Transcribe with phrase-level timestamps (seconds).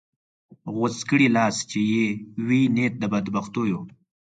[0.73, 2.05] غوڅ کړې لاس چې یې
[2.45, 3.79] وي نیت د بدبختیو